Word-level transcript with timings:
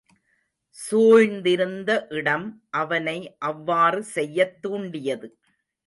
சூழ்ந்திருந்த 0.79 1.89
இடம் 2.09 2.47
அவனை 2.69 3.17
அவ்வாறு 3.45 4.03
செய்யத் 4.15 4.61
தூண்டியது. 4.61 5.29